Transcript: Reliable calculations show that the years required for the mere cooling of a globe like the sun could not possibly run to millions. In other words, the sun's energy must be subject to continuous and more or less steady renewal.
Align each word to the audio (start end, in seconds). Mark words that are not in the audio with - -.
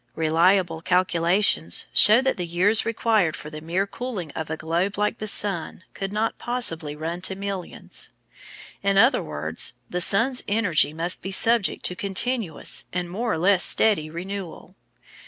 Reliable 0.15 0.81
calculations 0.81 1.85
show 1.93 2.21
that 2.23 2.35
the 2.35 2.45
years 2.47 2.87
required 2.87 3.35
for 3.35 3.51
the 3.51 3.61
mere 3.61 3.85
cooling 3.85 4.31
of 4.31 4.49
a 4.49 4.57
globe 4.57 4.97
like 4.97 5.19
the 5.19 5.27
sun 5.27 5.83
could 5.93 6.11
not 6.11 6.39
possibly 6.39 6.95
run 6.95 7.21
to 7.21 7.35
millions. 7.35 8.09
In 8.81 8.97
other 8.97 9.21
words, 9.21 9.73
the 9.91 10.01
sun's 10.01 10.43
energy 10.47 10.91
must 10.91 11.21
be 11.21 11.29
subject 11.31 11.85
to 11.85 11.95
continuous 11.95 12.87
and 12.91 13.11
more 13.11 13.31
or 13.31 13.37
less 13.37 13.63
steady 13.63 14.09
renewal. 14.09 14.75